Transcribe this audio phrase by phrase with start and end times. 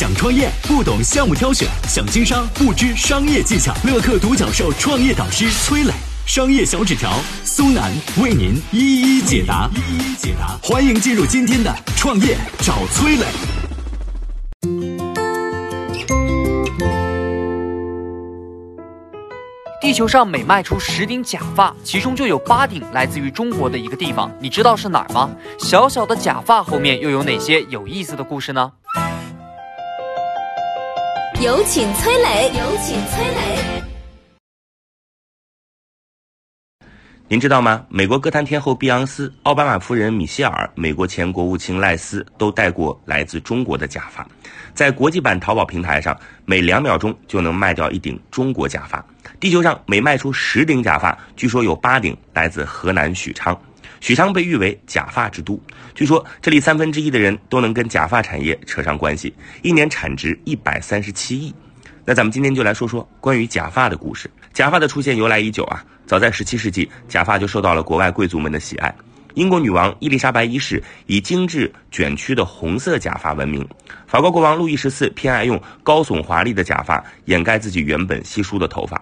[0.00, 3.70] 想创业不懂项目挑选，想经商不知商业技巧。
[3.84, 5.92] 乐客独角兽创业导师崔磊，
[6.24, 7.12] 商业小纸条
[7.44, 9.68] 苏南为您一一解答。
[9.74, 13.26] 一一解答，欢迎进入今天的创业找崔磊。
[19.82, 25.28] 地球上每卖出十顶假发，其中就有八顶来自于中国的一个地方，你知道是哪儿吗？
[25.58, 28.72] 小小的假发后面又有哪些有意思的故事呢？
[31.42, 33.82] 有请崔磊，有请崔磊。
[37.28, 37.86] 您知道吗？
[37.88, 44.28] 美国歌坛天后碧昂斯、奥巴马夫人米歇尔、美国前国务卿赖斯都戴过来自中国的假发。
[44.74, 46.14] 在国际版淘宝平台上，
[46.44, 49.02] 每两秒钟就能卖掉一顶中国假发。
[49.38, 53.58] 地球上每卖出十顶假发，据说有八顶来自河南许昌。
[54.00, 55.62] 许昌被誉为假发之都，
[55.94, 59.32] 据说这里三分之一的人都能跟假发产业扯上关系，
[59.62, 61.54] 一年产值一百三十七亿。
[62.04, 64.28] 那咱们今天就来说说关于假发的故事。
[64.54, 68.92] 假发的出现由来已久啊，早在十七世纪，假发就受到了国外贵族们的喜爱。
[69.34, 73.64] 英国女王伊丽莎白一世以精致卷曲的红色假发闻名，
[74.06, 79.00] 法国国王路易十四偏爱用高耸华丽的假发掩盖自己原本稀疏的头发。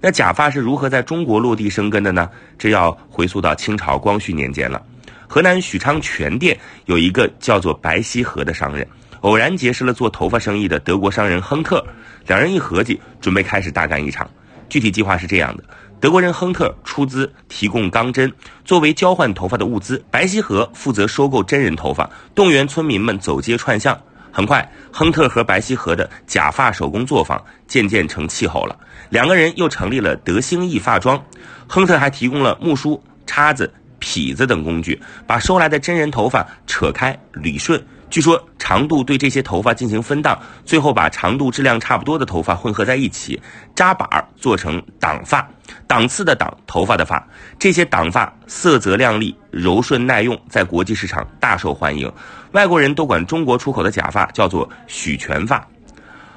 [0.00, 2.30] 那假发是如何在中国落地生根的呢？
[2.56, 4.80] 这要回溯到清朝光绪年间了。
[5.26, 8.86] 河南许昌全店有一个叫做白希和的商人，
[9.20, 11.84] 偶然结识了做头发生意的德国商人亨特，
[12.26, 14.28] 两人一合计，准备开始大干一场。
[14.68, 15.64] 具体计划是这样的：
[15.98, 18.32] 德国人亨特出资提供钢针
[18.64, 23.98] 作为交换头发的物资，白希和负责收购真人头发，动员村民们走街串巷。
[24.38, 28.78] 很快，亨特和白西河的假发手工作坊渐渐成气候了。
[29.10, 31.20] 两个人又成立了德兴义发庄，
[31.66, 33.68] 亨特还提供了木梳、叉子、
[34.00, 37.84] 痞子等工具，把收来的真人头发扯开捋顺。
[38.10, 43.40] 据说长度对这些头发进行分档，最后把长度质量差不多的头发混合在一起，
[43.74, 45.46] 扎板儿做成挡发，
[45.86, 47.26] 档次的档，头发的发。
[47.58, 52.10] 这些挡发色泽亮丽、柔顺耐用，在国际市场大受欢迎。
[52.52, 55.66] 外国人都管中国出口的假发叫做许全发。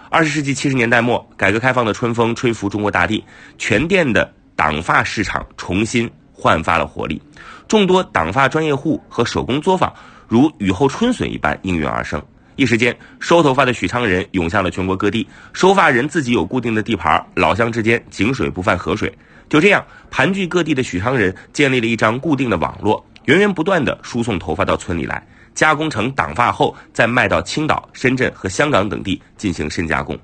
[0.10, 3.24] 二十世纪七十年代末，改革开放的春风吹拂中国大地，
[3.58, 7.22] 全店的挡发市场重新焕发了活力，
[7.66, 9.94] 众多挡发专业户和手工作坊
[10.32, 12.24] 如雨后春笋一般应运而生。
[12.56, 19.14] 一时间，收头发的许昌人涌向了全国各地，收发人自己有固定的地盘，老乡之间井水不犯河水。
[19.50, 25.22] 就这样，盘踞各地的许昌人建立了一张固定的网络，源源不断地输送头发到村里来。
[25.54, 30.18] 加工成挡发后，再卖到青岛、深圳和香港等地进行深加工。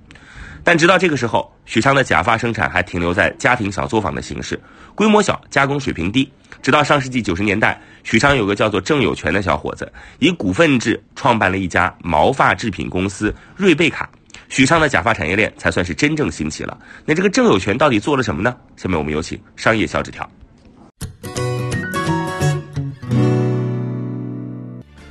[0.67, 4.59] 但直到这个时候，许昌的假发生产还停留在家庭小作坊的形式，
[4.95, 6.29] 规模小，加工水平低。
[6.61, 9.89] 直到上世纪九十年代，许昌有个叫做郑有权的小伙子，
[10.19, 14.09] 以股份制创办了一家毛发制品公司瑞贝卡，
[14.49, 16.77] 许昌的假发产业链才算是真正兴起了。
[17.05, 18.53] 那这个郑有权到底做了什么呢？
[18.75, 20.29] 下面我们有请商业小纸条。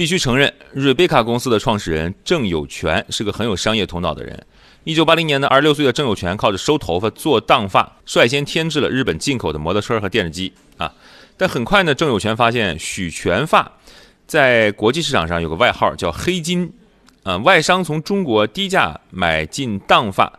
[0.00, 4.46] 必须承认，瑞贝卡公司的创始人郑有全是个很有商业头脑的人。
[4.84, 10.90] 一九八零年的二十六岁的郑有全靠着收头发做荡发，率先添置了日本进口的摩托车和电视机啊。
[11.36, 13.70] 但很快呢，郑有全发现许全发
[14.26, 16.72] 在国际市场上有个外号叫“黑金”，
[17.22, 20.32] 啊，外商从中国低价买进荡发，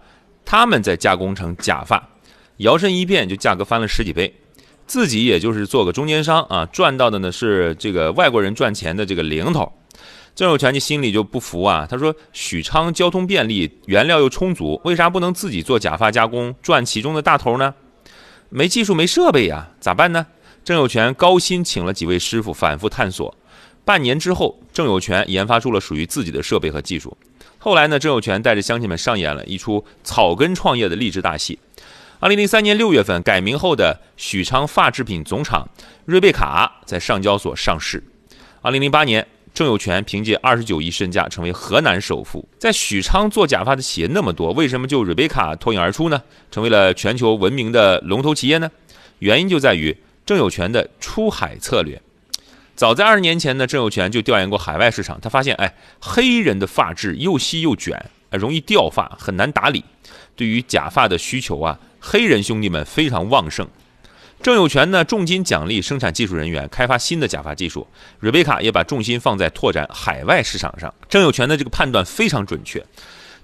[0.44, 2.10] 他们再加工成假发，
[2.58, 4.34] 摇身一变就价格翻了十几倍。
[4.92, 9.72] 自己也就是做个中间商啊，赚到的呢是这个外国人赚钱的这个零头。
[10.36, 17.74] 郑有全就心里就不服啊，他说：“许昌交通便利，原料又充足，为啥不能自己做假发加工，赚其中的大头呢？
[18.50, 20.28] 没技术没设备呀，咋办呢？”
[20.66, 23.34] 郑有全高薪请了几位师傅，反复探索。
[23.86, 27.16] 半年之后，郑有全研发出了属于自己的设备和技术。
[27.60, 31.58] 后来呢，郑有全带着乡亲们上演了一出草根创业的励志大戏。
[32.22, 35.68] 二零零三年六月份，改名后的许昌发制品总厂
[36.06, 38.04] 瑞贝卡在上交所上市。
[38.62, 42.48] 二零零八年，郑有全凭借二十九亿身价成为河南首富。
[42.60, 46.22] 在许昌做假发的企业那么多，为什么就瑞贝卡脱颖而出呢？
[46.52, 48.70] 成为了全球闻名的龙头企业呢？
[49.18, 52.00] 原因就在于郑有全的出海策略。
[52.76, 59.84] 早在二十年前呢，郑有全就调研过海外市场，他发现，哎，黑人的发质又细又卷，容易掉发，很难打理。
[60.36, 63.66] 对于假发的需求啊，黑人兄弟们非常旺盛。
[64.42, 67.88] 郑有权呢，重金奖励生产技术人员开发新的假发技术，
[68.20, 70.92] 瑞贝卡也把重心放在拓展海外市场上。
[71.08, 72.84] 郑有权的这个判断非常准确。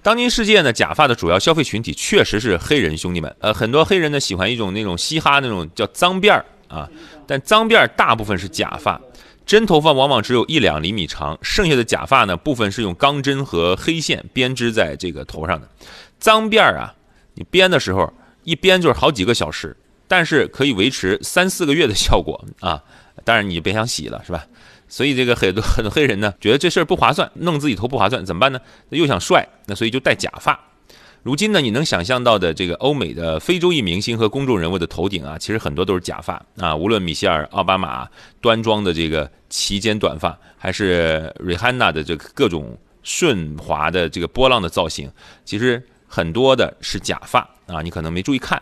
[0.02, 3.36] 当今世界呢，假发的主要消费群体确实是黑人兄弟们。
[3.40, 6.90] 呃，很多黑人呢喜欢一种那种嘻哈那种叫脏辫儿啊，
[7.28, 9.00] 但脏辫儿大部分是假发，
[9.46, 15.70] 真头发往往只有一两厘米长，剩下的假发呢部分是用钢针和黑线编织在这个头上的。
[16.18, 16.96] 脏辫儿啊，
[17.36, 18.12] 你编的时候
[18.48, 19.76] 一编就是好几个小时。
[20.10, 22.82] 但是可以维持三四个月的效果啊！
[23.26, 24.48] 当然你就别想洗了，是吧？
[24.88, 28.58] 所以这个很多很多黑人呢，觉得这事儿不划算，弄自己头不划算，怎么办呢？
[28.88, 30.58] 又想帅，那所以就戴假发。
[31.24, 36.74] 如今呢，你能想象到的这个欧美的非洲裔明星和公众人物的头顶啊，其实很多都是假发啊。
[36.74, 38.08] 无论米歇尔·奥巴马
[38.40, 45.12] 端庄的这个齐肩短发，还是瑞汉娜的这个各种顺滑的这个波浪的造型，
[45.44, 47.82] 其实很多的是假发啊。
[47.82, 48.62] 你可能没注意看。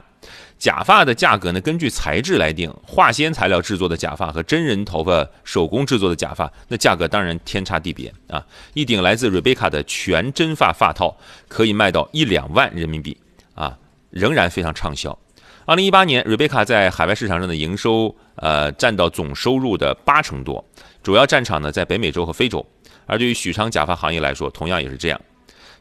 [0.57, 2.73] 假发的价格呢，根据材质来定。
[2.81, 8.43] 化纤材料制作的假发和真人头发手工制作的假发，那价格当然天差地别啊！
[8.73, 11.15] 一顶来自瑞贝卡的全真发发套
[11.47, 13.15] 可以卖到一两万人民币
[13.53, 13.77] 啊，
[14.09, 15.15] 仍然非常畅销。
[15.65, 20.63] 二零一八年，瑞贝卡在海外市场上的营收，呃，占到总收入的八成多，
[21.03, 22.65] 主要战场呢在北美洲和非洲。
[23.05, 25.21] 而对于许昌假发行业来说，同样也是这样。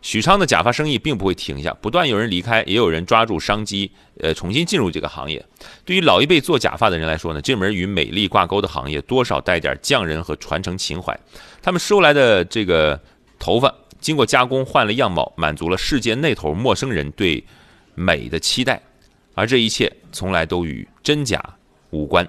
[0.04, 3.90] 许昌的假发生意并不会停下，不断有人离开，也有人抓住商机，
[4.20, 5.42] 呃，重新进入这个行业。
[5.82, 11.18] 对于老一辈做假发的人来说呢，这门与美丽挂钩的行业多少带点匠人和传承情怀。
[11.62, 13.00] 他们收来的这个
[13.38, 17.42] 头发经过加工换了样貌，满足了世界那头陌生人对
[17.94, 18.82] 美的期待，
[19.34, 21.42] 而这一切从来都与真假
[21.88, 22.28] 无关。